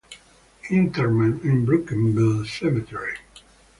[0.71, 3.19] Interment in Brookville Cemetery.